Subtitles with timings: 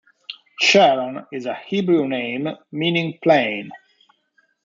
[0.63, 3.69] Sharon is a Hebrew name meaning "plain".